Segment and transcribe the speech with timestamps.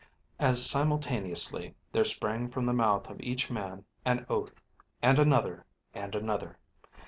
[0.39, 4.59] As simultaneously there sprang from the mouth of each man an oath,
[4.99, 6.57] and another, and another.